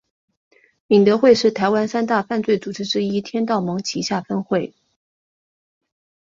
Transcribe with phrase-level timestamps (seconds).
[0.87, 4.73] 敏德会是台湾三大犯罪组织之一天道盟旗下分会。